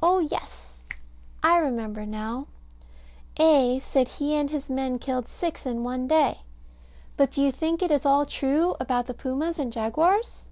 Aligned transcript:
Oh, 0.00 0.20
yes! 0.20 0.78
I 1.42 1.56
remember 1.56 2.06
now 2.06 2.46
A. 3.38 3.80
said 3.80 4.06
he 4.06 4.36
and 4.36 4.48
his 4.48 4.70
men 4.70 5.00
killed 5.00 5.26
six 5.26 5.66
in 5.66 5.82
one 5.82 6.06
day. 6.06 6.42
But 7.16 7.32
do 7.32 7.42
you 7.42 7.50
think 7.50 7.82
it 7.82 7.90
is 7.90 8.06
all 8.06 8.24
true 8.24 8.76
about 8.78 9.06
the 9.06 9.14
pumas 9.14 9.58
and 9.58 9.72
jaguars? 9.72 10.46